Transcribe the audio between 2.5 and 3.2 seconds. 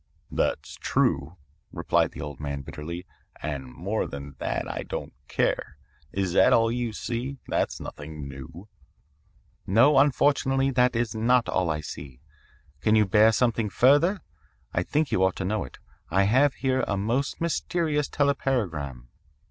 bitterly,